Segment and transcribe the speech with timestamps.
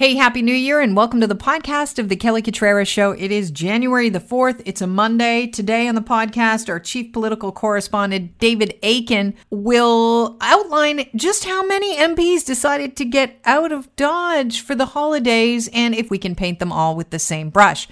[0.00, 3.10] Hey, Happy New Year and welcome to the podcast of the Kelly Cutrara Show.
[3.10, 4.62] It is January the 4th.
[4.64, 5.46] It's a Monday.
[5.46, 11.98] Today on the podcast, our chief political correspondent, David Akin, will outline just how many
[11.98, 16.60] MPs decided to get out of Dodge for the holidays and if we can paint
[16.60, 17.86] them all with the same brush.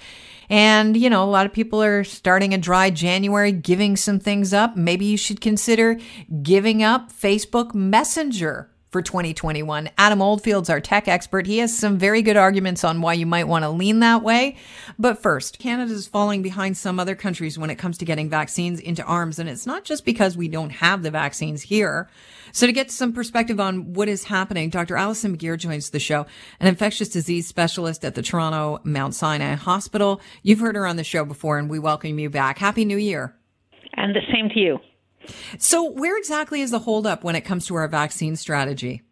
[0.49, 4.51] And, you know, a lot of people are starting a dry January, giving some things
[4.51, 4.75] up.
[4.75, 5.99] Maybe you should consider
[6.41, 9.89] giving up Facebook Messenger for 2021.
[9.97, 11.45] Adam Oldfield's our tech expert.
[11.45, 14.57] He has some very good arguments on why you might want to lean that way.
[14.97, 18.79] But first, Canada is falling behind some other countries when it comes to getting vaccines
[18.79, 19.39] into arms.
[19.39, 22.09] And it's not just because we don't have the vaccines here.
[22.51, 24.97] So to get some perspective on what is happening, Dr.
[24.97, 26.25] Allison McGeer joins the show,
[26.59, 30.19] an infectious disease specialist at the Toronto Mount Sinai Hospital.
[30.41, 32.57] You've heard her on the show before and we welcome you back.
[32.57, 33.35] Happy New Year.
[33.93, 34.79] And the same to you.
[35.57, 39.03] So, where exactly is the holdup when it comes to our vaccine strategy?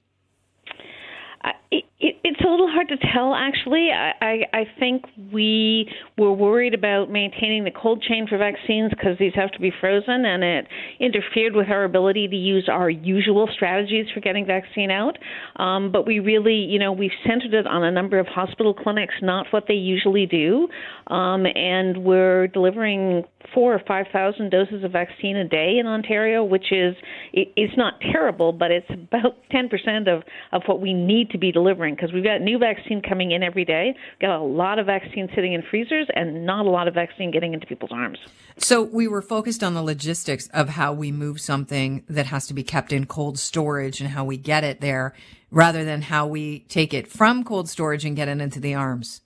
[1.44, 3.90] Uh, it, it, it's a little hard to tell, actually.
[3.92, 9.18] I, I, I think we were worried about maintaining the cold chain for vaccines because
[9.20, 10.68] these have to be frozen, and it
[10.99, 15.18] interfered with our ability to use our usual strategies for getting vaccine out.
[15.55, 19.16] Um, but we really, you know, we've centered it on a number of hospital clinics,
[19.21, 20.68] not what they usually do,
[21.08, 26.43] um, and we're delivering four or five thousand doses of vaccine a day in Ontario,
[26.43, 26.95] which is
[27.34, 31.51] it's not terrible, but it's about ten percent of of what we need to be
[31.51, 33.95] delivering because we've got new vaccine coming in every day.
[33.95, 37.31] We've got a lot of vaccine sitting in freezers and not a lot of vaccine
[37.31, 38.20] getting into people's arms.
[38.57, 42.53] So we were focused on the logistics of how we move something that has to
[42.53, 45.13] be kept in cold storage and how we get it there
[45.51, 49.21] rather than how we take it from cold storage and get it into the arms.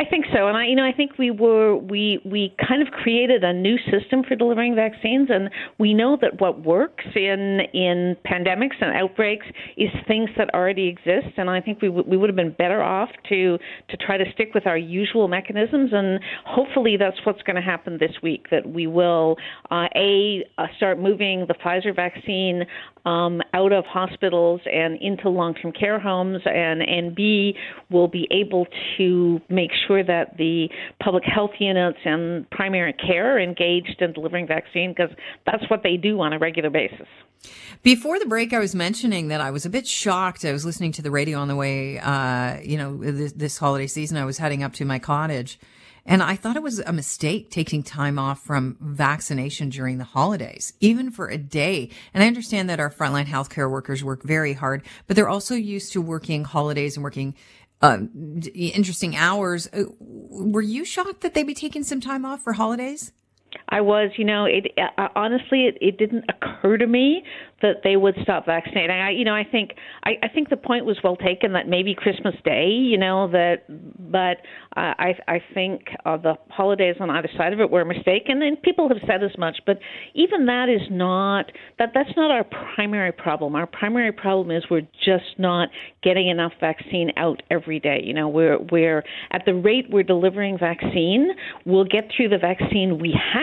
[0.00, 2.88] I think so, and I, you know, I think we were we we kind of
[2.88, 8.16] created a new system for delivering vaccines, and we know that what works in in
[8.24, 9.44] pandemics and outbreaks
[9.76, 12.82] is things that already exist, and I think we w- we would have been better
[12.82, 13.58] off to
[13.90, 17.98] to try to stick with our usual mechanisms, and hopefully that's what's going to happen
[18.00, 18.46] this week.
[18.50, 19.36] That we will
[19.70, 22.64] uh, a uh, start moving the Pfizer vaccine
[23.04, 27.54] um, out of hospitals and into long-term care homes, and and B
[27.90, 28.66] will be able
[28.98, 30.68] to make sure that the
[31.02, 35.14] public health units and primary care are engaged in delivering vaccine because
[35.46, 37.06] that's what they do on a regular basis.
[37.82, 40.44] Before the break, I was mentioning that I was a bit shocked.
[40.44, 43.86] I was listening to the radio on the way, uh, you know, this, this holiday
[43.86, 44.18] season.
[44.18, 45.58] I was heading up to my cottage
[46.06, 50.72] and I thought it was a mistake taking time off from vaccination during the holidays,
[50.80, 51.90] even for a day.
[52.14, 55.92] And I understand that our frontline healthcare workers work very hard, but they're also used
[55.92, 57.34] to working holidays and working
[57.82, 59.68] um, interesting hours.
[59.72, 63.12] Uh, were you shocked that they'd be taking some time off for holidays?
[63.68, 67.22] I was, you know, it uh, honestly, it, it didn't occur to me
[67.62, 68.90] that they would stop vaccinating.
[68.90, 69.72] I, you know, I think
[70.04, 73.64] I, I think the point was well taken that maybe Christmas Day, you know, that,
[74.10, 74.38] but
[74.76, 78.24] uh, I I think uh, the holidays on either side of it were a mistake,
[78.28, 79.58] and then people have said as much.
[79.66, 79.78] But
[80.14, 82.44] even that is not that that's not our
[82.74, 83.54] primary problem.
[83.54, 85.68] Our primary problem is we're just not
[86.02, 88.00] getting enough vaccine out every day.
[88.02, 91.30] You know, we're we're at the rate we're delivering vaccine,
[91.64, 93.39] we'll get through the vaccine we have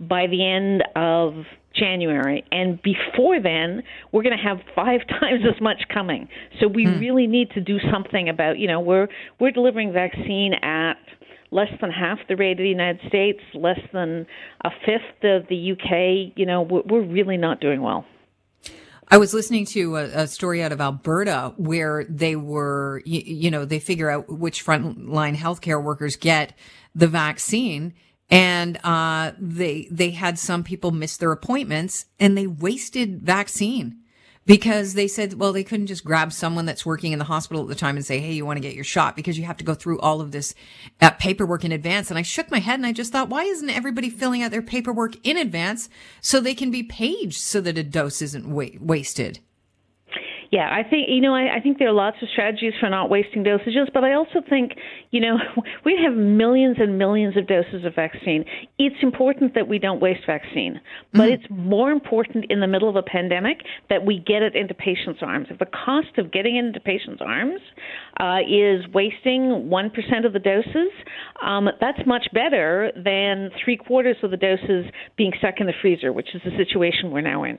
[0.00, 1.44] by the end of
[1.74, 2.44] January.
[2.50, 3.82] And before then,
[4.12, 6.28] we're going to have five times as much coming.
[6.60, 6.98] So we hmm.
[6.98, 10.94] really need to do something about, you know, we're we're delivering vaccine at
[11.52, 14.26] less than half the rate of the United States, less than
[14.64, 16.32] a fifth of the UK.
[16.36, 18.04] You know, we're, we're really not doing well.
[19.12, 23.50] I was listening to a, a, story out of Alberta where they were, you, you
[23.50, 26.56] know, they figure out which frontline healthcare workers get
[26.94, 27.94] the vaccine
[28.30, 33.96] and uh, they they had some people miss their appointments and they wasted vaccine
[34.46, 37.68] because they said well they couldn't just grab someone that's working in the hospital at
[37.68, 39.64] the time and say hey you want to get your shot because you have to
[39.64, 40.54] go through all of this
[41.00, 42.10] uh, paperwork in advance.
[42.10, 44.62] And i shook my head and i just thought why isn't everybody filling out their
[44.62, 45.88] paperwork in advance
[46.20, 49.40] so they can be paged so that a dose isn't wa- wasted
[50.50, 53.08] yeah, I think you know I, I think there are lots of strategies for not
[53.08, 54.72] wasting dosages, but I also think
[55.12, 55.36] you know
[55.84, 58.44] we have millions and millions of doses of vaccine.
[58.76, 60.80] It's important that we don't waste vaccine,
[61.12, 61.32] but mm-hmm.
[61.34, 63.58] it's more important in the middle of a pandemic
[63.88, 65.46] that we get it into patients' arms.
[65.50, 67.60] If the cost of getting it into patients' arms
[68.18, 70.90] uh, is wasting one percent of the doses,
[71.40, 74.86] um, that's much better than three quarters of the doses
[75.16, 77.58] being stuck in the freezer, which is the situation we're now in.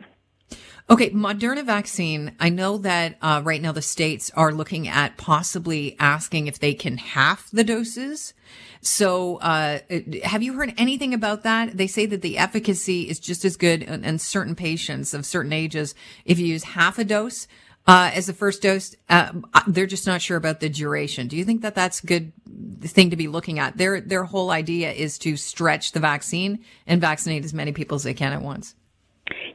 [0.92, 2.34] Okay, Moderna vaccine.
[2.40, 6.76] I know that uh, right now the states are looking at possibly asking if they
[6.76, 8.36] can half the doses.
[8.82, 9.80] So, uh,
[10.26, 11.78] have you heard anything about that?
[11.78, 15.54] They say that the efficacy is just as good in, in certain patients of certain
[15.54, 15.96] ages
[16.26, 17.48] if you use half a dose.
[17.88, 18.96] uh, as the first dose.
[19.10, 19.34] Uh,
[19.68, 21.28] they're just not sure about the duration.
[21.28, 22.34] Do you think that that's a good
[22.82, 23.78] thing to be looking at?
[23.78, 28.04] Their their whole idea is to stretch the vaccine and vaccinate as many people as
[28.04, 28.76] they can at once.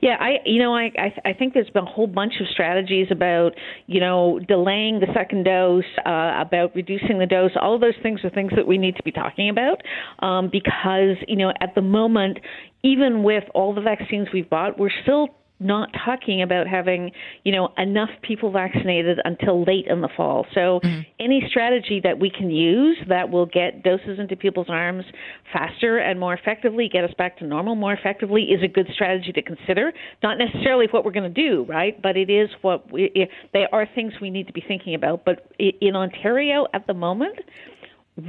[0.00, 3.08] Yeah, I you know I I, I think there's been a whole bunch of strategies
[3.10, 3.52] about
[3.86, 7.52] you know delaying the second dose, uh, about reducing the dose.
[7.60, 9.82] All of those things are things that we need to be talking about
[10.20, 12.38] um, because you know at the moment,
[12.82, 17.10] even with all the vaccines we've bought, we're still not talking about having,
[17.44, 20.46] you know, enough people vaccinated until late in the fall.
[20.54, 21.00] So mm-hmm.
[21.18, 25.04] any strategy that we can use that will get doses into people's arms
[25.52, 29.32] faster and more effectively, get us back to normal more effectively is a good strategy
[29.32, 29.92] to consider.
[30.22, 32.00] Not necessarily what we're going to do, right?
[32.00, 35.24] But it is what we, they are things we need to be thinking about.
[35.24, 37.38] But in Ontario at the moment,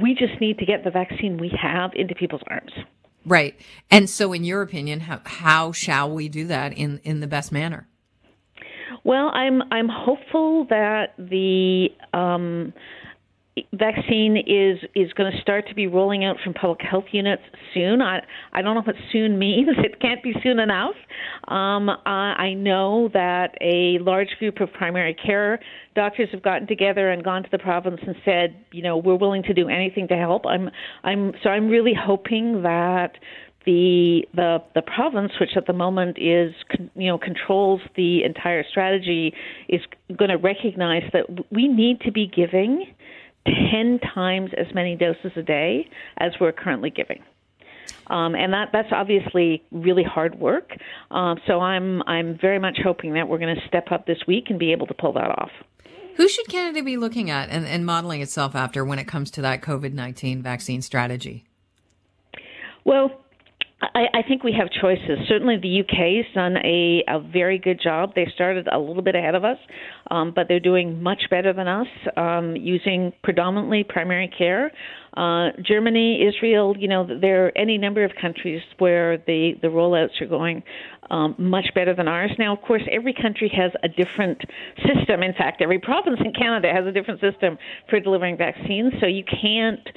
[0.00, 2.72] we just need to get the vaccine we have into people's arms.
[3.24, 3.58] Right.
[3.90, 7.52] And so, in your opinion, how, how shall we do that in, in the best
[7.52, 7.88] manner?
[9.04, 12.72] Well, I'm I'm hopeful that the um,
[13.72, 17.42] vaccine is is going to start to be rolling out from public health units
[17.74, 18.02] soon.
[18.02, 18.20] I
[18.52, 19.68] I don't know what soon means.
[19.88, 20.94] It can't be soon enough.
[21.46, 25.60] Um, I, I know that a large group of primary care
[25.94, 29.42] doctors have gotten together and gone to the province and said, you know, we're willing
[29.44, 30.46] to do anything to help.
[30.46, 30.70] I'm
[31.04, 33.12] I'm so I'm really hoping that
[33.68, 36.54] the the the province, which at the moment is
[36.94, 39.34] you know controls the entire strategy,
[39.68, 39.82] is
[40.16, 42.86] going to recognize that we need to be giving
[43.70, 47.22] 10 times as many doses a day as we're currently giving.
[48.08, 50.72] Um, and that that's obviously really hard work.
[51.10, 54.46] Um, so I'm I'm very much hoping that we're going to step up this week
[54.48, 55.50] and be able to pull that off.
[56.16, 59.42] Who should Canada be looking at and, and modeling itself after when it comes to
[59.42, 61.44] that COVID nineteen vaccine strategy?
[62.84, 63.10] Well,
[63.80, 65.18] I, I think we have choices.
[65.28, 68.12] Certainly, the UK has done a, a very good job.
[68.14, 69.58] They started a little bit ahead of us,
[70.10, 71.86] um, but they're doing much better than us,
[72.16, 74.72] um, using predominantly primary care.
[75.16, 80.20] Uh, Germany, Israel, you know, there are any number of countries where the, the rollouts
[80.20, 80.62] are going
[81.10, 82.30] um, much better than ours.
[82.38, 84.40] Now, of course, every country has a different
[84.76, 85.22] system.
[85.22, 87.58] In fact, every province in Canada has a different system
[87.88, 89.88] for delivering vaccines, so you can't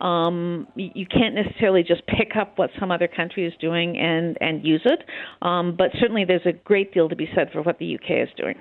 [0.00, 4.64] um, you can't necessarily just pick up what some other country is doing and and
[4.64, 5.00] use it.
[5.42, 8.28] Um, but certainly, there's a great deal to be said for what the UK is
[8.36, 8.56] doing.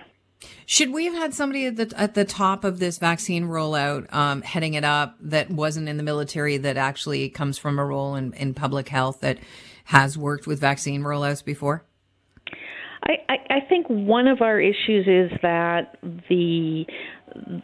[0.66, 4.42] Should we have had somebody at the at the top of this vaccine rollout, um,
[4.42, 8.33] heading it up, that wasn't in the military, that actually comes from a role in,
[8.33, 9.40] in public health, that
[9.86, 11.86] has worked with vaccine rollouts before?
[13.03, 15.97] I, I, I think one of our issues is that
[16.29, 16.85] the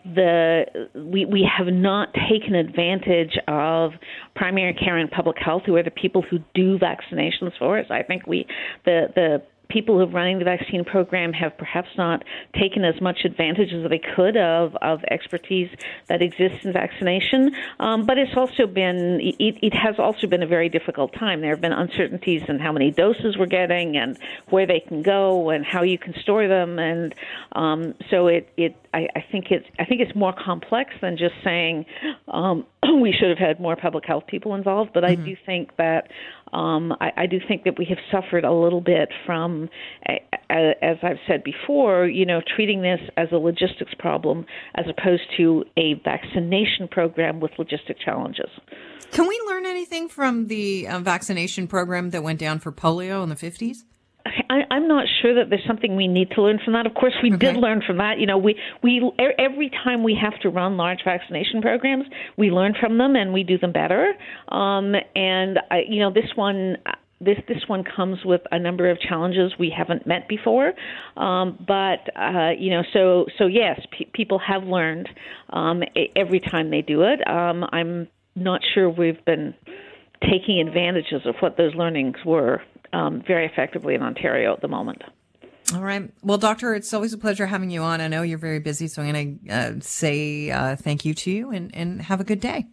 [0.05, 0.63] the
[0.95, 3.91] we we have not taken advantage of
[4.35, 7.87] primary care and public health, who are the people who do vaccinations for us.
[7.89, 8.45] I think we
[8.85, 12.23] the the people who are running the vaccine program have perhaps not
[12.59, 15.69] taken as much advantage as they could of, of expertise
[16.07, 17.55] that exists in vaccination.
[17.79, 21.41] Um, but it's also been, it, it has also been a very difficult time.
[21.41, 24.17] There have been uncertainties in how many doses we're getting and
[24.49, 26.79] where they can go and how you can store them.
[26.79, 27.15] And
[27.53, 31.35] um, so it, it I, I think it's I think it's more complex than just
[31.43, 31.85] saying
[32.27, 32.65] um,
[33.01, 34.91] we should have had more public health people involved.
[34.93, 35.21] But mm-hmm.
[35.21, 36.11] I do think that
[36.53, 39.69] um, I, I do think that we have suffered a little bit from,
[40.49, 44.45] as I've said before, you know, treating this as a logistics problem
[44.75, 48.49] as opposed to a vaccination program with logistic challenges.
[49.11, 53.29] Can we learn anything from the uh, vaccination program that went down for polio in
[53.29, 53.83] the 50s?
[54.49, 56.85] I, I'm not sure that there's something we need to learn from that.
[56.85, 57.53] Of course, we okay.
[57.53, 58.19] did learn from that.
[58.19, 62.05] You know, we we every time we have to run large vaccination programs,
[62.37, 64.13] we learn from them and we do them better.
[64.49, 66.77] Um, and I, you know, this one
[67.21, 70.73] this this one comes with a number of challenges we haven't met before.
[71.17, 75.09] Um, but uh, you know, so so yes, pe- people have learned
[75.51, 75.83] um,
[76.15, 77.25] every time they do it.
[77.27, 79.53] Um, I'm not sure we've been
[80.21, 82.61] taking advantages of what those learnings were
[82.93, 85.01] um, very effectively in Ontario at the moment.
[85.73, 86.11] All right.
[86.21, 88.01] Well, Doctor, it's always a pleasure having you on.
[88.01, 91.31] I know you're very busy, so I'm going to uh, say uh, thank you to
[91.31, 92.67] you and, and have a good day.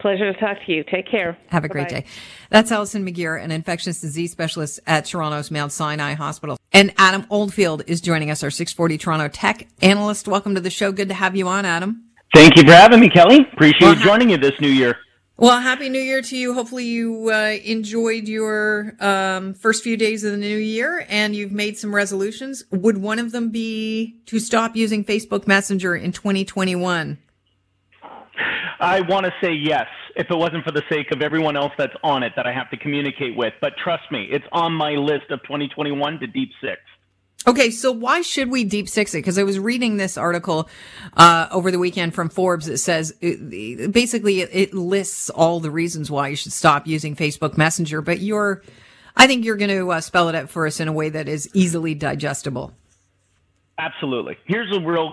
[0.00, 0.82] Pleasure to talk to you.
[0.82, 1.38] Take care.
[1.48, 1.72] Have a Bye-bye.
[1.72, 2.04] great day.
[2.50, 6.58] That's Allison McGeer, an infectious disease specialist at Toronto's Mount Sinai Hospital.
[6.72, 10.26] And Adam Oldfield is joining us, our 640 Toronto tech analyst.
[10.26, 10.90] Welcome to the show.
[10.90, 12.02] Good to have you on, Adam.
[12.34, 13.46] Thank you for having me, Kelly.
[13.52, 14.96] Appreciate well, joining you this new year.
[15.42, 16.54] Well, happy New Year to you.
[16.54, 21.50] Hopefully, you uh, enjoyed your um, first few days of the new year and you've
[21.50, 22.62] made some resolutions.
[22.70, 27.18] Would one of them be to stop using Facebook Messenger in 2021?
[28.78, 31.96] I want to say yes, if it wasn't for the sake of everyone else that's
[32.04, 33.52] on it that I have to communicate with.
[33.60, 36.78] But trust me, it's on my list of 2021 to deep six.
[37.44, 39.18] Okay, so why should we deep six it?
[39.18, 40.68] Because I was reading this article
[41.16, 45.70] uh, over the weekend from Forbes that says it, basically it, it, lists all the
[45.70, 48.62] reasons why you should stop using Facebook Messenger, but you're,
[49.16, 51.28] I think you're going to uh, spell it out for us in a way that
[51.28, 52.74] is easily digestible.
[53.82, 54.36] Absolutely.
[54.44, 55.12] Here's a real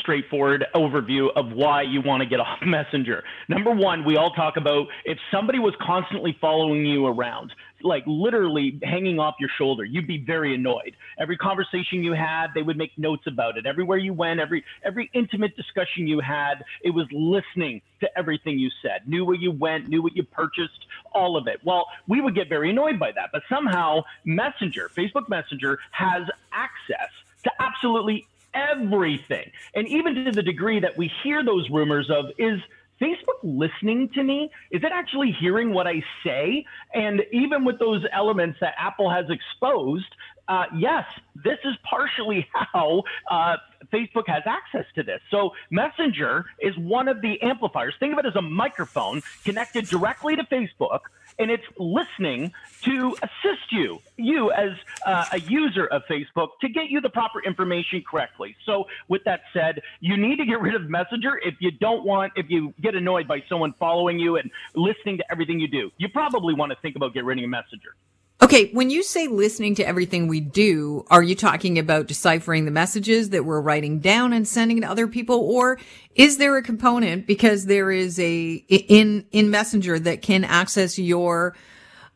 [0.00, 3.24] straightforward overview of why you want to get off Messenger.
[3.48, 7.50] Number one, we all talk about if somebody was constantly following you around,
[7.82, 10.96] like literally hanging off your shoulder, you'd be very annoyed.
[11.18, 13.64] Every conversation you had, they would make notes about it.
[13.64, 18.68] Everywhere you went, every every intimate discussion you had, it was listening to everything you
[18.82, 21.58] said, knew where you went, knew what you purchased, all of it.
[21.64, 23.30] Well, we would get very annoyed by that.
[23.32, 27.08] But somehow Messenger, Facebook Messenger has access
[27.44, 29.50] to absolutely everything.
[29.74, 32.60] And even to the degree that we hear those rumors of is
[33.00, 34.50] Facebook listening to me?
[34.70, 36.64] Is it actually hearing what I say?
[36.92, 40.04] And even with those elements that Apple has exposed,
[40.48, 43.56] uh, yes, this is partially how uh,
[43.92, 45.20] Facebook has access to this.
[45.30, 47.94] So Messenger is one of the amplifiers.
[47.98, 51.00] Think of it as a microphone connected directly to Facebook
[51.38, 54.70] and it's listening to assist you, you as
[55.06, 58.56] uh, a user of Facebook, to get you the proper information correctly.
[58.64, 62.32] So, with that said, you need to get rid of Messenger if you don't want,
[62.36, 65.90] if you get annoyed by someone following you and listening to everything you do.
[65.98, 67.94] You probably want to think about getting rid of Messenger.
[68.42, 72.70] Okay, when you say listening to everything we do, are you talking about deciphering the
[72.70, 75.78] messages that we're writing down and sending to other people or
[76.14, 81.54] is there a component because there is a in in Messenger that can access your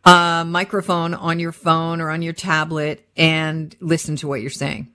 [0.06, 4.90] uh, microphone on your phone or on your tablet and listen to what you're saying?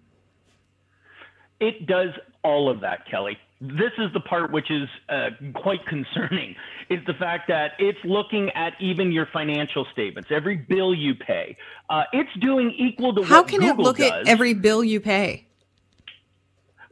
[1.59, 2.09] It does
[2.43, 6.55] all of that, Kelly this is the part which is uh, quite concerning
[6.89, 11.57] is the fact that it's looking at even your financial statements every bill you pay
[11.89, 14.11] uh, it's doing equal to how can Google it look does.
[14.11, 15.45] at every bill you pay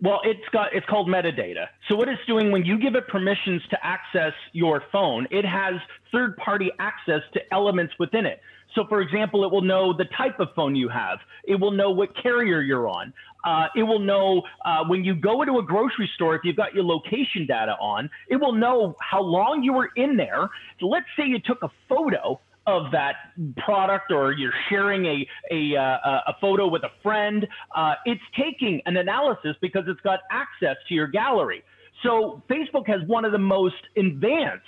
[0.01, 3.61] well it's got it's called metadata so what it's doing when you give it permissions
[3.69, 5.75] to access your phone it has
[6.11, 8.41] third party access to elements within it
[8.75, 11.19] so, for example, it will know the type of phone you have.
[11.45, 13.13] It will know what carrier you're on.
[13.47, 16.75] Uh, it will know uh, when you go into a grocery store, if you've got
[16.75, 20.49] your location data on, it will know how long you were in there.
[20.81, 23.15] Let's say you took a photo of that
[23.55, 27.47] product or you're sharing a, a, uh, a photo with a friend.
[27.73, 31.63] Uh, it's taking an analysis because it's got access to your gallery.
[32.03, 34.65] So Facebook has one of the most advanced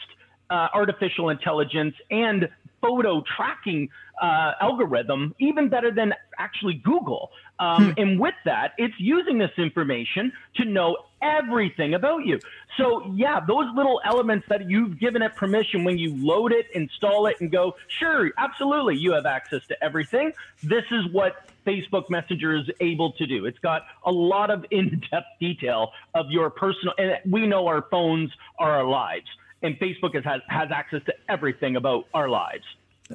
[0.49, 2.47] uh, artificial intelligence and
[2.81, 3.89] photo tracking
[4.21, 7.29] uh, algorithm, even better than actually Google.
[7.59, 7.99] Um, hmm.
[7.99, 12.39] And with that, it's using this information to know everything about you.
[12.77, 17.27] So, yeah, those little elements that you've given it permission when you load it, install
[17.27, 20.31] it, and go, sure, absolutely, you have access to everything.
[20.63, 23.45] This is what Facebook Messenger is able to do.
[23.45, 27.85] It's got a lot of in depth detail of your personal, and we know our
[27.91, 29.27] phones are our lives
[29.61, 32.63] and Facebook has, has access to everything about our lives.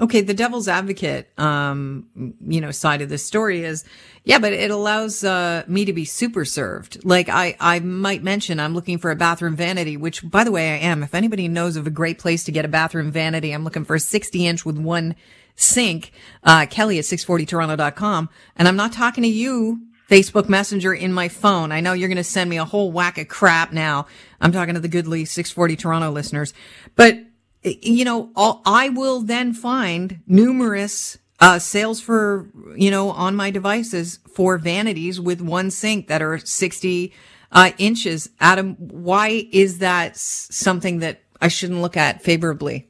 [0.00, 3.84] Okay, the devil's advocate, um, you know, side of this story is,
[4.24, 7.04] yeah, but it allows uh, me to be super served.
[7.04, 10.72] Like I, I might mention, I'm looking for a bathroom vanity, which, by the way,
[10.72, 11.04] I am.
[11.04, 13.94] If anybody knows of a great place to get a bathroom vanity, I'm looking for
[13.94, 15.14] a 60 inch with one
[15.54, 16.10] sink.
[16.42, 21.70] Uh, Kelly at 640toronto.com, and I'm not talking to you Facebook Messenger in my phone.
[21.70, 24.06] I know you're going to send me a whole whack of crap now.
[24.40, 26.52] I'm talking to the goodly 640 Toronto listeners,
[26.96, 27.18] but
[27.64, 33.50] you know, I'll, I will then find numerous uh, sales for, you know, on my
[33.50, 37.12] devices for vanities with one sink that are 60
[37.52, 38.30] uh, inches.
[38.40, 42.88] Adam, why is that something that I shouldn't look at favorably?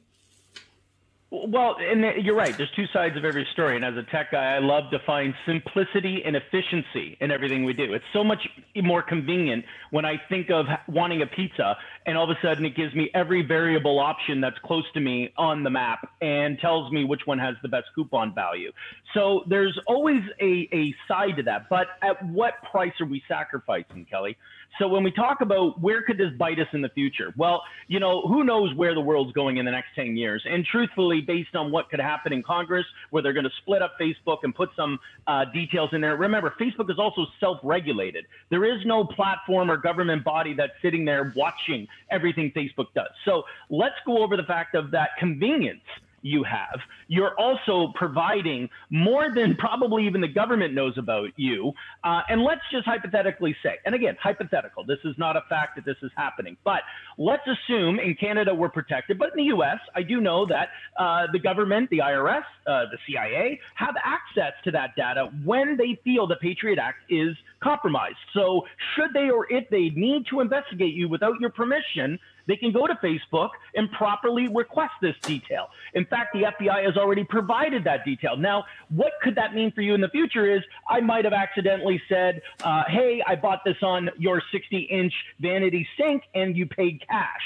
[1.47, 2.55] Well, and you're right.
[2.55, 3.75] There's two sides of every story.
[3.75, 7.73] And as a tech guy, I love to find simplicity and efficiency in everything we
[7.73, 7.93] do.
[7.93, 11.75] It's so much more convenient when I think of wanting a pizza
[12.05, 15.33] and all of a sudden it gives me every variable option that's close to me
[15.37, 18.71] on the map and tells me which one has the best coupon value.
[19.13, 21.67] So there's always a, a side to that.
[21.69, 24.37] But at what price are we sacrificing, Kelly?
[24.79, 27.33] So when we talk about where could this bite us in the future?
[27.37, 30.43] Well, you know, who knows where the world's going in the next 10 years?
[30.45, 33.93] And truthfully, based on what could happen in Congress, where they're going to split up
[33.99, 36.17] Facebook and put some uh, details in there.
[36.17, 38.25] Remember, Facebook is also self-regulated.
[38.49, 43.09] There is no platform or government body that's sitting there watching everything Facebook does.
[43.23, 45.81] So let's go over the fact of that convenience
[46.25, 46.79] you have.
[47.07, 51.71] You're also providing more than probably even the government knows about you.
[52.03, 55.85] Uh, and let's just hypothetically say, and again, hypothetical, this is not a fact that
[55.85, 56.81] this is happening, but
[57.19, 61.27] let's assume in Canada we're protected, but in the US, I do know that uh,
[61.31, 66.25] the government, the IRS, uh, the CIA have access to that data when they feel
[66.25, 68.17] the Patriot Act is compromised.
[68.33, 68.65] So,
[68.95, 72.17] should they or if they need to investigate you without your permission,
[72.47, 75.67] they can go to Facebook and properly request this detail.
[75.93, 78.37] In fact, the FBI has already provided that detail.
[78.37, 82.01] Now, what could that mean for you in the future is I might have accidentally
[82.09, 87.01] said, uh, hey, I bought this on your 60 inch vanity sink and you paid
[87.07, 87.41] cash.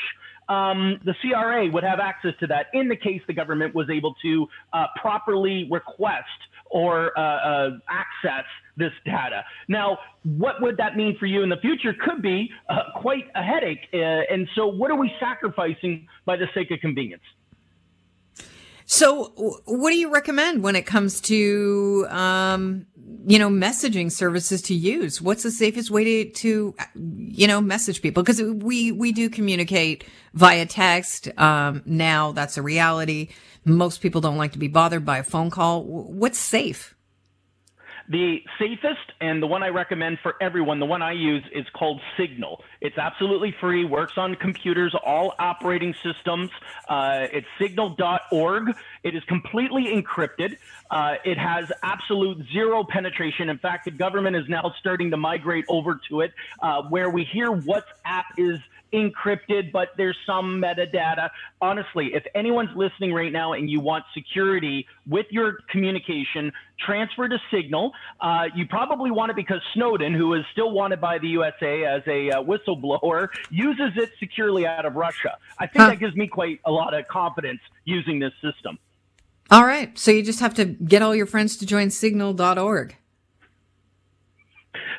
[0.50, 4.16] Um, the CRA would have access to that in the case the government was able
[4.24, 6.26] to uh, properly request
[6.72, 8.46] or uh, uh, access
[8.78, 9.44] this data.
[9.68, 13.44] Now, what would that mean for you in the future could be uh, quite a
[13.44, 13.88] headache.
[13.94, 17.24] Uh, and so, what are we sacrificing by the sake of convenience?
[18.92, 22.88] So, what do you recommend when it comes to, um,
[23.24, 25.22] you know, messaging services to use?
[25.22, 28.24] What's the safest way to, to you know, message people?
[28.24, 32.32] Because we we do communicate via text um, now.
[32.32, 33.30] That's a reality.
[33.64, 35.84] Most people don't like to be bothered by a phone call.
[35.84, 36.96] What's safe?
[38.10, 42.02] The safest and the one I recommend for everyone, the one I use is called
[42.18, 42.64] Signal.
[42.82, 46.50] It's absolutely free, works on computers, all operating systems.
[46.88, 48.76] Uh, it's signal.org.
[49.04, 50.58] It is completely encrypted.
[50.90, 53.48] Uh, it has absolute zero penetration.
[53.48, 57.26] In fact, the government is now starting to migrate over to it, uh, where we
[57.26, 58.60] hear WhatsApp is
[58.94, 61.30] encrypted, but there's some metadata.
[61.62, 67.38] Honestly, if anyone's listening right now and you want security with your communication, transfer to
[67.52, 67.92] Signal.
[68.20, 72.02] Uh, you probably want it because Snowden, who is still wanted by the USA as
[72.08, 75.38] a uh, whistleblower, uses it securely out of Russia.
[75.58, 75.90] I think huh.
[75.90, 78.78] that gives me quite a lot of confidence using this system.
[79.52, 79.98] All right.
[79.98, 82.96] So you just have to get all your friends to join signal.org.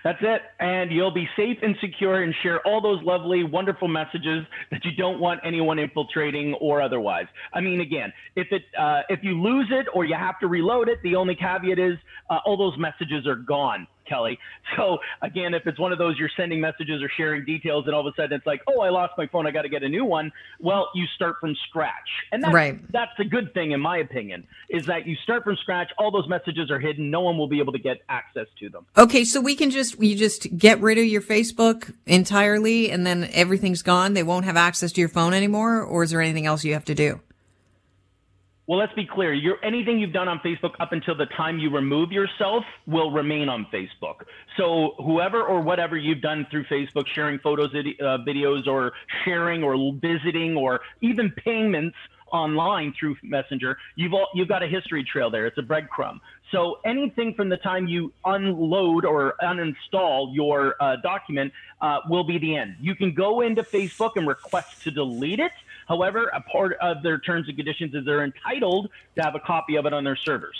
[0.02, 0.42] That's it.
[0.58, 4.92] And you'll be safe and secure and share all those lovely, wonderful messages that you
[4.96, 7.26] don't want anyone infiltrating or otherwise.
[7.52, 10.88] I mean, again, if it uh, if you lose it or you have to reload
[10.88, 11.98] it, the only caveat is
[12.30, 13.86] uh, all those messages are gone.
[14.10, 14.38] Kelly.
[14.76, 18.06] So again, if it's one of those you're sending messages or sharing details, and all
[18.06, 19.88] of a sudden it's like, oh, I lost my phone, I got to get a
[19.88, 20.30] new one.
[20.60, 22.92] Well, you start from scratch, and that's, right.
[22.92, 24.46] that's a good thing in my opinion.
[24.68, 27.58] Is that you start from scratch, all those messages are hidden, no one will be
[27.58, 28.86] able to get access to them.
[28.96, 33.28] Okay, so we can just you just get rid of your Facebook entirely, and then
[33.32, 34.14] everything's gone.
[34.14, 36.84] They won't have access to your phone anymore, or is there anything else you have
[36.84, 37.20] to do?
[38.70, 39.34] Well, let's be clear.
[39.64, 43.66] Anything you've done on Facebook up until the time you remove yourself will remain on
[43.74, 44.22] Facebook.
[44.56, 48.92] So whoever or whatever you've done through Facebook, sharing photos, uh, videos, or
[49.24, 51.96] sharing or visiting, or even payments
[52.30, 55.46] online through Messenger, you've all, you've got a history trail there.
[55.46, 56.20] It's a breadcrumb.
[56.52, 62.38] So anything from the time you unload or uninstall your uh, document uh, will be
[62.38, 62.76] the end.
[62.80, 65.50] You can go into Facebook and request to delete it
[65.90, 69.74] However, a part of their terms and conditions is they're entitled to have a copy
[69.74, 70.56] of it on their servers.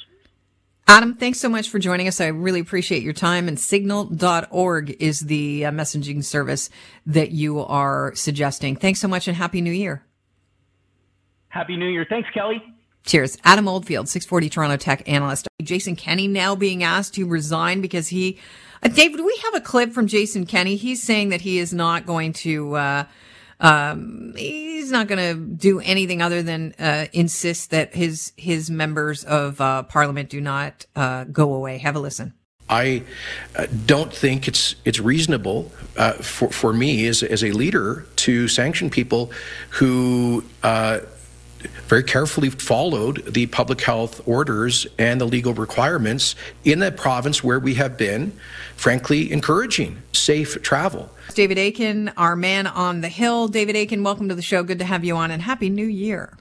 [0.89, 2.21] Adam, thanks so much for joining us.
[2.21, 3.47] I really appreciate your time.
[3.47, 6.69] And signal.org is the uh, messaging service
[7.07, 8.75] that you are suggesting.
[8.75, 10.03] Thanks so much and Happy New Year.
[11.47, 12.05] Happy New Year.
[12.11, 12.61] Thanks, Kelly.
[13.05, 13.39] Cheers.
[13.45, 15.47] Adam Oldfield, 640 Toronto Tech analyst.
[15.63, 18.41] Jason Kenney now being asked to resign because he,
[18.83, 20.75] uh, David, we have a clip from Jason Kenney?
[20.75, 23.05] He's saying that he is not going to, uh,
[23.61, 29.25] um, he's not going to do anything other than uh, insist that his his members
[29.25, 31.79] of uh, parliament do not uh, go away.
[31.79, 32.35] Have a listen.
[32.69, 33.03] I
[33.57, 38.49] uh, don't think it's it's reasonable uh, for for me as as a leader to
[38.49, 39.33] sanction people
[39.71, 41.01] who uh,
[41.89, 47.59] very carefully followed the public health orders and the legal requirements in the province where
[47.59, 48.33] we have been,
[48.77, 51.11] frankly, encouraging safe travel.
[51.35, 53.49] David Akin, our man on the hill.
[53.49, 54.63] David Akin, welcome to the show.
[54.63, 56.37] Good to have you on and Happy New Year.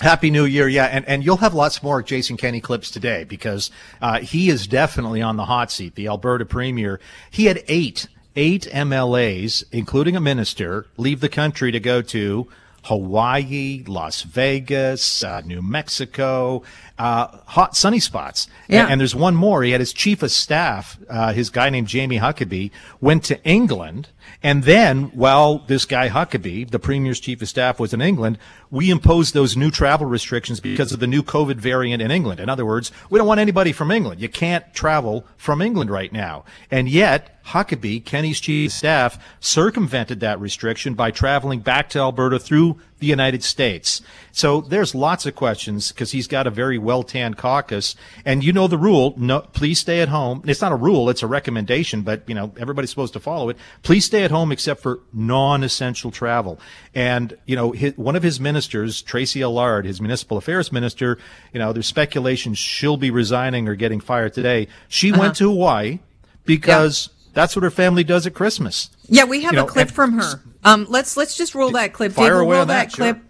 [0.00, 3.70] Happy New Year, yeah, and and you'll have lots more Jason Kenney clips today because
[4.00, 5.96] uh, he is definitely on the hot seat.
[5.96, 11.80] The Alberta Premier, he had eight eight MLAs, including a minister, leave the country to
[11.80, 12.46] go to
[12.88, 16.62] Hawaii, Las Vegas, uh, New Mexico,
[16.98, 18.48] uh, hot sunny spots.
[18.66, 18.84] Yeah.
[18.84, 19.62] And, and, there's one more.
[19.62, 22.70] He had his chief of staff, uh, his guy named Jamie Huckabay,
[23.00, 24.08] went to England.
[24.42, 28.38] And then while this guy Huckabay, the premier's chief of staff, was in England,
[28.70, 32.40] we imposed those new travel restrictions because of the new COVID variant in England.
[32.40, 34.20] In other words, we don't want anybody from England.
[34.20, 36.44] You can't travel from England right now.
[36.70, 42.38] And yet, Huckabay, Kenney's chief of staff, circumvented that restriction by traveling back to Alberta
[42.38, 44.02] through the United States.
[44.32, 47.96] So there's lots of questions because he's got a very well tanned caucus.
[48.24, 49.14] And you know the rule.
[49.16, 50.42] No, please stay at home.
[50.46, 51.10] It's not a rule.
[51.10, 53.56] It's a recommendation, but you know, everybody's supposed to follow it.
[53.82, 56.60] Please stay at home except for non-essential travel.
[56.94, 61.18] And, you know, his, one of his ministers, Tracy Allard, his municipal affairs minister,
[61.52, 64.68] you know, there's speculation she'll be resigning or getting fired today.
[64.88, 65.20] She uh-huh.
[65.20, 66.00] went to Hawaii
[66.44, 67.30] because yeah.
[67.34, 68.90] that's what her family does at Christmas.
[69.06, 70.42] Yeah, we have you a know, clip from her.
[70.64, 72.12] Um, let's let's just roll that clip.
[72.12, 73.16] Fire David, away roll on that, that clip.
[73.16, 73.24] Sure.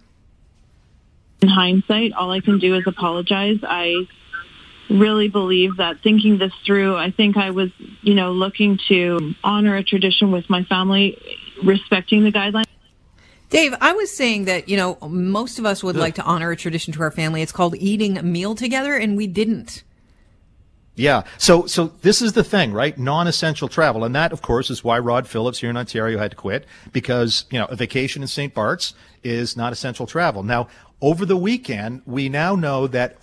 [1.41, 3.59] In hindsight, all I can do is apologize.
[3.63, 4.07] I
[4.89, 7.69] really believe that thinking this through, I think I was,
[8.01, 11.17] you know, looking to honor a tradition with my family,
[11.63, 12.65] respecting the guidelines.
[13.49, 16.55] Dave, I was saying that, you know, most of us would like to honor a
[16.55, 17.41] tradition to our family.
[17.41, 19.83] It's called eating a meal together, and we didn't.
[20.99, 21.23] Yeah.
[21.37, 22.97] So, so this is the thing, right?
[22.97, 24.03] Non-essential travel.
[24.03, 27.45] And that, of course, is why Rod Phillips here in Ontario had to quit because,
[27.49, 28.53] you know, a vacation in St.
[28.53, 30.43] Bart's is not essential travel.
[30.43, 30.67] Now,
[31.01, 33.15] over the weekend, we now know that,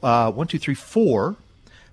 [0.00, 1.34] uh, one, two, three, four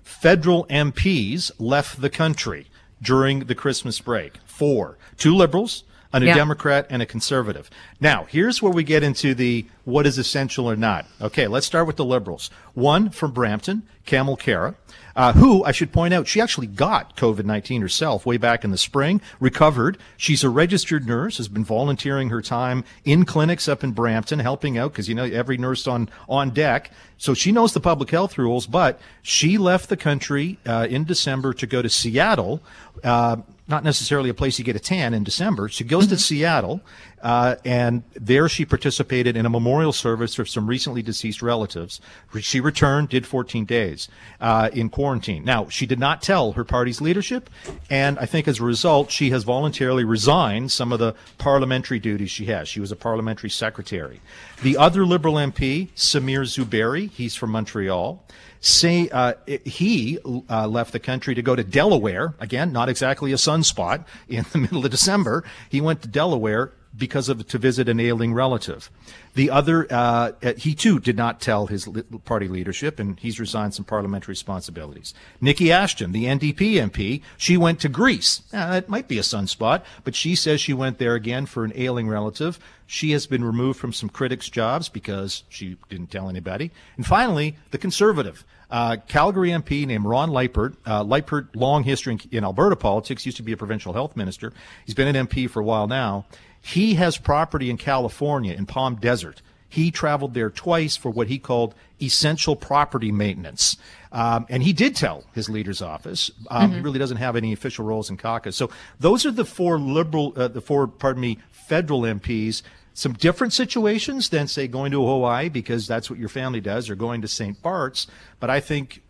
[0.04, 2.68] federal MPs left the country
[3.02, 4.38] during the Christmas break.
[4.44, 4.96] Four.
[5.16, 6.34] Two liberals, and a yeah.
[6.34, 7.70] Democrat and a conservative.
[8.00, 11.06] Now, here's where we get into the what is essential or not.
[11.20, 12.50] Okay, let's start with the liberals.
[12.74, 14.76] One from Brampton, Kamal Khera,
[15.14, 18.70] uh, who I should point out, she actually got COVID 19 herself way back in
[18.70, 19.98] the spring, recovered.
[20.16, 24.78] She's a registered nurse, has been volunteering her time in clinics up in Brampton, helping
[24.78, 26.90] out because, you know, every nurse on, on deck.
[27.18, 31.52] So she knows the public health rules, but she left the country uh, in December
[31.54, 32.62] to go to Seattle.
[33.04, 33.36] Uh,
[33.68, 35.68] not necessarily a place you get a tan in December.
[35.68, 36.14] She goes mm-hmm.
[36.14, 36.80] to Seattle,
[37.22, 42.00] uh, and there she participated in a memorial service for some recently deceased relatives.
[42.40, 44.08] She returned, did 14 days
[44.40, 45.44] uh, in quarantine.
[45.44, 47.48] Now, she did not tell her party's leadership,
[47.88, 52.30] and I think as a result, she has voluntarily resigned some of the parliamentary duties
[52.30, 52.68] she has.
[52.68, 54.20] She was a parliamentary secretary.
[54.62, 58.24] The other Liberal MP, Sameer Zuberi, he's from Montreal
[58.62, 62.34] say uh, he uh, left the country to go to Delaware.
[62.38, 65.44] Again, not exactly a sunspot in the middle of December.
[65.68, 68.90] He went to Delaware because of to visit an ailing relative.
[69.34, 71.88] The other, uh, he too did not tell his
[72.24, 75.14] party leadership, and he's resigned some parliamentary responsibilities.
[75.40, 78.42] Niki Ashton, the NDP MP, she went to Greece.
[78.52, 81.72] Now, that might be a sunspot, but she says she went there again for an
[81.74, 82.58] ailing relative.
[82.86, 86.70] She has been removed from some critics' jobs because she didn't tell anybody.
[86.96, 88.44] And finally, the conservative.
[88.70, 90.76] Uh, Calgary MP named Ron Liepert.
[90.86, 94.52] Uh, Liepert, long history in, in Alberta politics, used to be a provincial health minister.
[94.86, 96.24] He's been an MP for a while now.
[96.62, 99.42] He has property in California, in Palm Desert.
[99.68, 103.76] He traveled there twice for what he called essential property maintenance.
[104.12, 106.30] Um, and he did tell his leader's office.
[106.50, 106.74] Um, mm-hmm.
[106.74, 108.54] He really doesn't have any official roles in caucus.
[108.54, 108.70] So
[109.00, 112.62] those are the four liberal, uh, the four, pardon me, federal MPs.
[112.94, 116.94] Some different situations than, say, going to Hawaii because that's what your family does, or
[116.94, 117.60] going to St.
[117.62, 118.06] Bart's.
[118.38, 119.01] But I think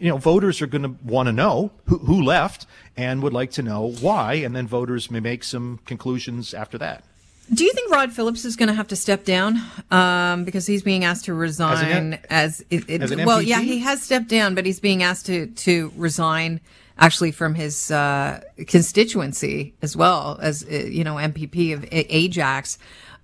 [0.00, 3.52] you know, voters are going to want to know who, who left and would like
[3.52, 7.04] to know why, and then voters may make some conclusions after that.
[7.52, 9.60] Do you think Rod Phillips is going to have to step down
[9.90, 13.42] um, because he's being asked to resign as, as, it, as well?
[13.42, 16.60] Yeah, he has stepped down, but he's being asked to to resign
[16.96, 22.78] actually from his uh, constituency as well as uh, you know MPP of Ajax.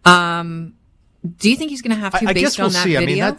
[0.05, 0.75] Um,
[1.39, 2.97] do you think he's going to have to I, I based we'll on that see.
[2.97, 3.27] video?
[3.27, 3.39] I mean,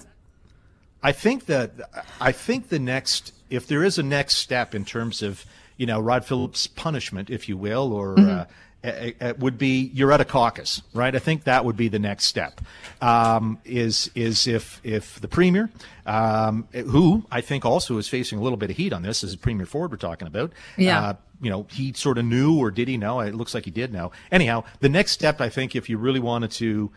[1.04, 1.72] I think that
[2.20, 5.46] I think the next, if there is a next step in terms of
[5.78, 8.30] you know Rod Phillips' punishment, if you will, or mm-hmm.
[8.30, 8.46] uh,
[8.84, 11.16] it would be you're at a caucus, right?
[11.16, 12.62] I think that would be the next step.
[13.02, 15.70] Um, is is if if the premier,
[16.06, 19.36] um, who I think also is facing a little bit of heat on this, is
[19.36, 20.52] Premier Ford we're talking about.
[20.78, 21.02] Yeah.
[21.02, 23.20] Uh, you know, he sort of knew, or did he know?
[23.20, 24.12] It looks like he did know.
[24.32, 26.92] Anyhow, the next step, I think, if you really wanted to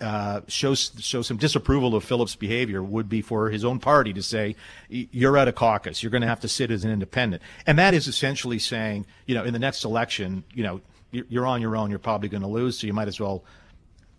[0.00, 4.22] uh, shows show some disapproval of Phillips' behavior would be for his own party to
[4.22, 4.56] say
[4.88, 7.94] you're at a caucus, you're going to have to sit as an independent, and that
[7.94, 10.80] is essentially saying, you know, in the next election, you know,
[11.12, 13.44] you're on your own, you're probably going to lose, so you might as well,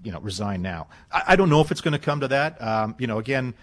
[0.04, 0.88] you know, resign now.
[1.12, 2.62] I, I don't know if it's going to come to that.
[2.62, 3.54] Um, you know, again,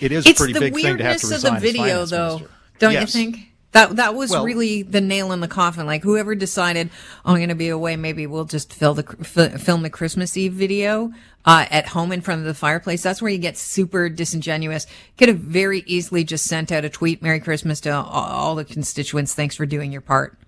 [0.00, 1.54] it is it's a pretty big thing to have to resign.
[1.54, 2.54] It's the video, though, minister.
[2.78, 3.14] don't yes.
[3.14, 3.52] you think?
[3.76, 5.84] That that was well, really the nail in the coffin.
[5.84, 6.88] Like whoever decided,
[7.26, 10.54] oh, I'm going to be away, maybe we'll just film the film the Christmas Eve
[10.54, 11.12] video
[11.44, 13.02] uh, at home in front of the fireplace.
[13.02, 14.86] That's where you get super disingenuous.
[15.18, 18.64] Could have very easily just sent out a tweet, "Merry Christmas" to all, all the
[18.64, 19.34] constituents.
[19.34, 20.38] Thanks for doing your part.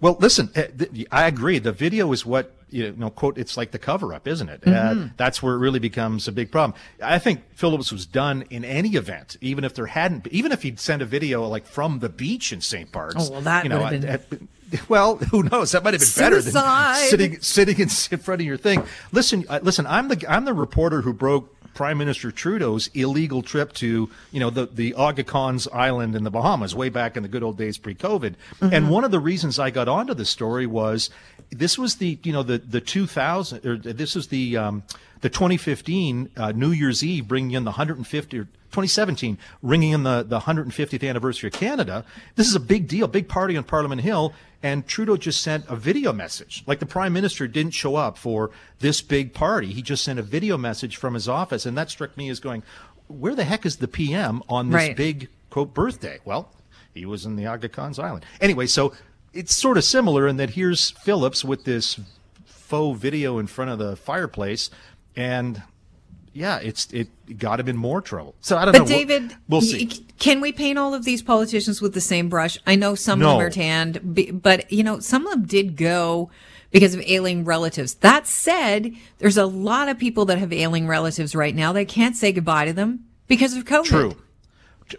[0.00, 0.68] Well, listen, eh,
[1.10, 1.58] I agree.
[1.58, 4.60] The video is what you know, quote, it's like the cover up, isn't it?
[4.62, 5.02] Mm-hmm.
[5.02, 6.78] Uh, that's where it really becomes a big problem.
[7.02, 10.80] I think Phillips was done in any event, even if there hadn't, even if he'd
[10.80, 12.90] sent a video like from the beach in St.
[12.90, 13.28] Bart's.
[13.28, 14.04] Oh, well, that you know, been...
[14.04, 14.22] at,
[14.88, 15.72] Well, who knows?
[15.72, 17.00] That might have been better Suicide.
[17.00, 18.82] than sitting sitting in, in front of your thing.
[19.12, 19.86] Listen, uh, listen.
[19.86, 24.50] I'm the I'm the reporter who broke Prime Minister Trudeau's illegal trip to you know
[24.50, 27.78] the the Aga Khan's island in the Bahamas way back in the good old days
[27.78, 28.34] pre-COVID.
[28.60, 31.08] And one of the reasons I got onto this story was
[31.50, 34.82] this was the you know the the 2000 or this is the um,
[35.20, 40.22] the 2015 uh, New Year's Eve bringing in the 150 or 2017 ringing in the,
[40.22, 42.04] the 150th anniversary of Canada.
[42.36, 44.32] This is a big deal, big party on Parliament Hill.
[44.62, 46.64] And Trudeau just sent a video message.
[46.66, 48.50] Like the prime minister didn't show up for
[48.80, 49.68] this big party.
[49.72, 51.64] He just sent a video message from his office.
[51.64, 52.64] And that struck me as going,
[53.06, 54.96] where the heck is the PM on this Right.
[54.96, 56.18] big, quote, birthday?
[56.24, 56.50] Well,
[56.92, 58.26] he was in the Aga Khan's island.
[58.40, 58.92] Anyway, so
[59.32, 62.00] it's sort of similar in that here's Phillips with this
[62.44, 64.70] faux video in front of the fireplace.
[65.18, 65.60] And
[66.32, 68.36] yeah, it's it got him in more trouble.
[68.40, 68.78] So I don't know.
[68.80, 69.86] But We'll- David, we'll y- see.
[70.20, 72.56] Can we paint all of these politicians with the same brush?
[72.66, 76.30] I know some of them are tanned, but you know, some of them did go
[76.70, 77.94] because of ailing relatives.
[77.94, 82.14] That said, there's a lot of people that have ailing relatives right now that can't
[82.16, 83.84] say goodbye to them because of COVID.
[83.84, 84.16] True.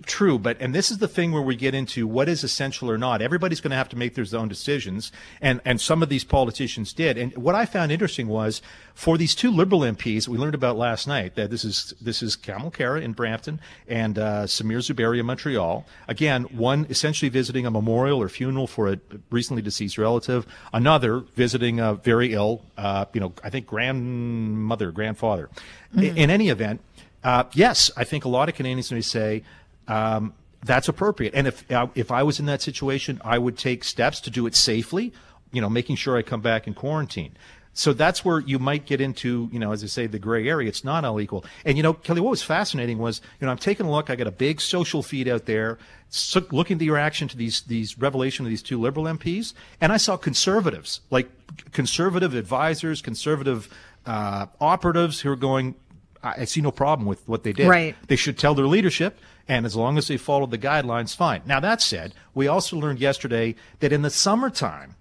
[0.05, 2.97] True, but and this is the thing where we get into what is essential or
[2.97, 3.21] not.
[3.21, 6.93] Everybody's going to have to make their own decisions, and and some of these politicians
[6.93, 7.17] did.
[7.17, 8.61] And what I found interesting was
[8.93, 12.35] for these two Liberal MPs we learned about last night that this is this is
[12.35, 15.85] Kamal Khera in Brampton and uh, Sameer Zuberi in Montreal.
[16.07, 18.99] Again, one essentially visiting a memorial or funeral for a
[19.31, 25.49] recently deceased relative, another visiting a very ill, uh, you know, I think grandmother, grandfather.
[25.97, 26.81] I- In any event,
[27.23, 29.43] uh, yes, I think a lot of Canadians may say
[29.89, 31.33] um, that's appropriate.
[31.35, 34.45] And if uh, if I was in that situation, I would take steps to do
[34.45, 35.13] it safely.
[35.51, 37.35] You know, making sure I come back in quarantine.
[37.73, 40.67] So that's where you might get into, you know, as I say, the gray area.
[40.67, 41.45] It's not all equal.
[41.63, 44.09] And you know, Kelly, what was fascinating was, you know, I'm taking a look.
[44.09, 45.77] I got a big social feed out there,
[46.09, 49.91] so, looking at the reaction to these these revelation of these two liberal MPs, and
[49.91, 51.29] I saw conservatives, like
[51.71, 53.69] conservative advisors, conservative
[54.07, 55.75] uh, operatives, who are going.
[56.23, 57.67] I I see no problem with what they did.
[57.67, 57.95] Right.
[58.07, 61.41] They should tell their leadership, and as long as they follow the guidelines, fine.
[61.45, 64.95] Now, that said, we also learned yesterday that in the summertime,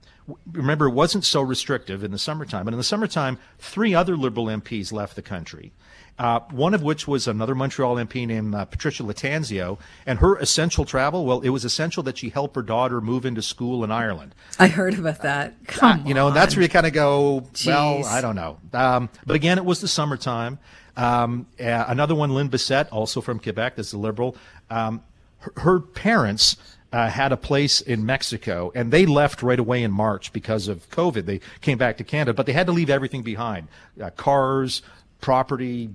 [0.50, 4.46] remember, it wasn't so restrictive in the summertime, but in the summertime, three other Liberal
[4.46, 5.72] MPs left the country.
[6.18, 10.84] Uh, one of which was another Montreal MP named uh, Patricia Lattanzio, and her essential
[10.84, 11.24] travel.
[11.24, 14.34] Well, it was essential that she help her daughter move into school in Ireland.
[14.58, 15.54] I heard about that.
[15.68, 18.58] Come You know, and that's where you kind of go, well, I don't know.
[18.72, 20.58] Um, but again, it was the summertime.
[20.98, 24.36] Um, uh, another one, Lyne Bessette, also from Quebec, this is a liberal.
[24.68, 25.02] Um,
[25.38, 26.56] her, her parents
[26.92, 30.90] uh, had a place in Mexico, and they left right away in March because of
[30.90, 31.24] COVID.
[31.24, 33.68] They came back to Canada, but they had to leave everything behind
[34.02, 34.82] uh, cars,
[35.20, 35.90] property,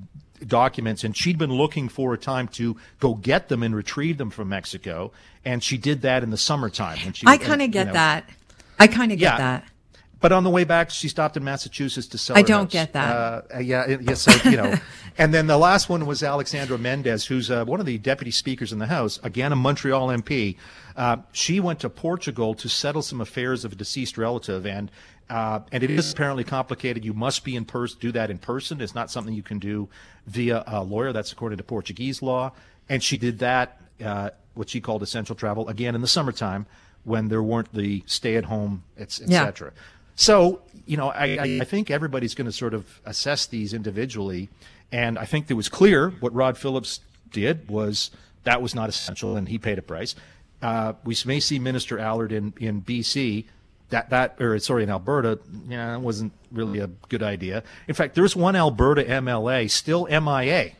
[0.47, 1.03] documents.
[1.03, 4.49] And she'd been looking for a time to go get them and retrieve them from
[4.49, 5.11] Mexico.
[5.43, 6.97] And she did that in the summertime.
[7.03, 8.29] When she, I kind of you get know, that.
[8.79, 9.37] I kind of get Yeah.
[9.37, 9.65] that.
[10.23, 12.38] But on the way back, she stopped in Massachusetts to sell.
[12.38, 12.71] I don't house.
[12.71, 13.45] get that.
[13.53, 14.73] Uh, yeah, yes, so, you know.
[15.17, 18.71] and then the last one was Alexandra Mendès, who's uh, one of the deputy speakers
[18.71, 20.55] in the House, again a Montreal MP.
[20.95, 24.89] Uh, she went to Portugal to settle some affairs of a deceased relative, and
[25.29, 27.03] uh, and it is apparently complicated.
[27.03, 28.79] You must be in person, do that in person.
[28.79, 29.89] It's not something you can do
[30.25, 31.12] via a lawyer.
[31.12, 32.53] That's according to Portuguese law.
[32.88, 36.65] And she did that, uh, what she called essential travel, again in the summertime
[37.05, 39.43] when there weren't the stay-at-home, et, et Yeah.
[39.43, 39.73] cetera.
[40.15, 44.49] So, you know, I, I, think everybody's going to sort of assess these individually.
[44.91, 46.99] And I think it was clear what Rod Phillips
[47.32, 48.12] did was
[48.43, 50.15] that was not essential and he paid a price.
[50.62, 53.45] Uh, we may see Minister Allard in, in BC.
[53.89, 57.63] That, that, or sorry, in Alberta, yeah, that wasn't really a good idea.
[57.88, 60.71] In fact, there's one Alberta MLA still MIA.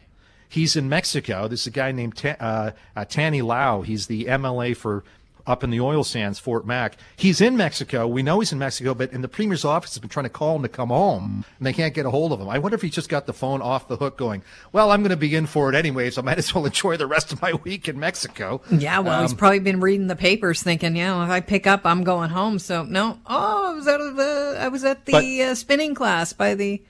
[0.48, 1.48] He's in Mexico.
[1.48, 3.82] This is a guy named Ta- uh, uh, Tany Yao.
[3.82, 5.04] He's the MLA for
[5.46, 6.96] up in the oil sands, Fort Mac.
[7.18, 8.08] He's in Mexico.
[8.08, 10.56] We know he's in Mexico, but in the premier's office has been trying to call
[10.56, 12.48] him to come home, and they can't get a hold of him.
[12.48, 15.10] I wonder if he just got the phone off the hook, going, "Well, I'm going
[15.12, 17.42] to be in for it anyway, so I might as well enjoy the rest of
[17.42, 21.24] my week in Mexico." Yeah, well, Um, he's probably been reading the papers, thinking, "Yeah,
[21.26, 24.68] if I pick up, I'm going home." So no, oh, I was at the, I
[24.70, 26.82] was at the But- uh, spinning class by the.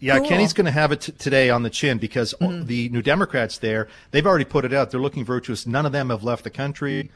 [0.00, 0.30] Yeah, Cool.
[0.30, 3.86] Kenney's going to have it t- today on the chin because the New Democrats there,
[4.10, 4.90] they've already put it out.
[4.90, 5.64] They're looking virtuous.
[5.64, 7.12] None of them have left the country.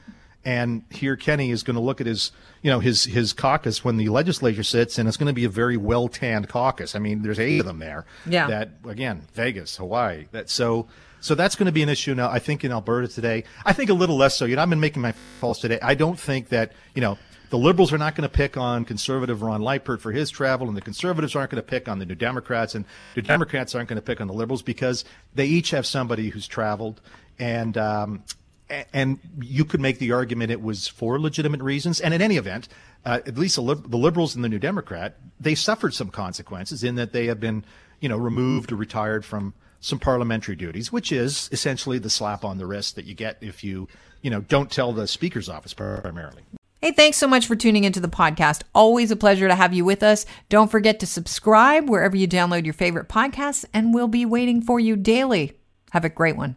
[0.46, 2.30] And here Kenney is going to look at his,
[2.62, 5.48] you know, his his caucus when the legislature sits, and it's going to be a
[5.48, 6.94] very well tanned caucus.
[6.94, 8.06] I mean, there's eight of them there.
[8.24, 8.46] Yeah.
[8.46, 10.26] That again, Vegas, Hawaii.
[10.30, 10.86] That so
[11.20, 12.30] so that's going to be an issue now.
[12.30, 13.42] I think in Alberta today.
[13.64, 14.44] I think a little less so.
[14.44, 15.80] You know, I've been making my calls today.
[15.82, 17.18] I don't think that you know
[17.50, 20.76] the liberals are not going to pick on conservative Ron Liepert for his travel, and
[20.76, 22.84] the conservatives aren't going to pick on the New Democrats, and
[23.16, 25.04] the Democrats aren't going to pick on the liberals because
[25.34, 27.00] they each have somebody who's traveled,
[27.38, 28.22] and um,
[28.68, 32.00] and you could make the argument it was for legitimate reasons.
[32.00, 32.68] And in any event,
[33.04, 37.12] uh, at least the, liberals and the New Democrat, they suffered some consequences in that
[37.12, 37.64] they have been,
[38.00, 42.58] you know, removed or retired from some parliamentary duties, which is essentially the slap on
[42.58, 43.88] the wrist that you get if you,
[44.22, 46.42] you know, don't tell the speaker's office primarily.
[46.82, 48.62] Hey, thanks so much for tuning into the podcast.
[48.74, 50.26] Always a pleasure to have you with us.
[50.48, 54.78] Don't forget to subscribe wherever you download your favorite podcasts, and we'll be waiting for
[54.78, 55.56] you daily.
[55.92, 56.56] Have a great one.